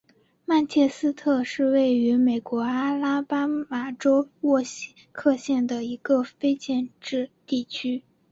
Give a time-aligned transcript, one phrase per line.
[0.45, 4.59] 曼彻斯特是位于美国阿拉巴马州沃
[5.11, 8.01] 克县的一个非建制地区。